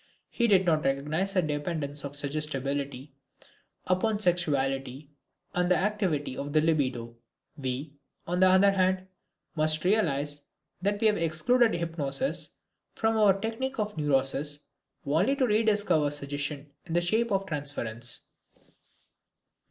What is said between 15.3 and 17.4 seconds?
to rediscover suggestion in the shape